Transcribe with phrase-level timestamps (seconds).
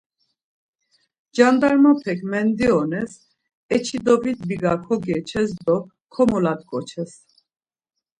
[1.35, 3.11] Candarmapek mendiones
[3.75, 5.75] eçidovit biga kogeçes do
[6.13, 7.11] komolat̆ǩoçes.